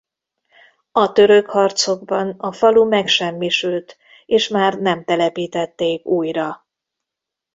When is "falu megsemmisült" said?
2.51-3.97